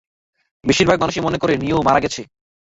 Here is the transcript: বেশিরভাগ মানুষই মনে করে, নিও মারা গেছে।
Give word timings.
বেশিরভাগ 0.63 0.97
মানুষই 0.99 1.21
মনে 1.21 1.37
করে, 1.37 1.53
নিও 1.57 1.85
মারা 1.87 1.99
গেছে। 2.03 2.21